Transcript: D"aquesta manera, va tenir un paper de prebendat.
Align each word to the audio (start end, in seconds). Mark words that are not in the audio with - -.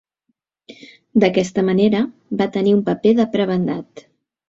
D"aquesta 1.25 1.65
manera, 1.69 2.01
va 2.43 2.51
tenir 2.59 2.77
un 2.81 2.85
paper 2.91 3.17
de 3.25 3.31
prebendat. 3.39 4.09